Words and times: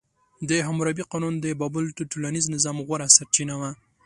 د 0.49 0.51
حموربي 0.67 1.03
قانون 1.11 1.33
د 1.39 1.45
بابل 1.59 1.85
د 1.93 1.99
ټولنیز 2.11 2.45
نظم 2.53 2.77
غوره 2.87 3.07
سرچینه 3.17 3.55
وه. 3.61 3.71